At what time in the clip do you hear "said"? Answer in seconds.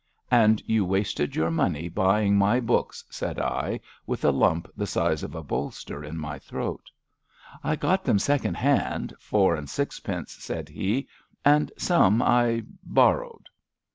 3.11-3.37, 10.39-10.69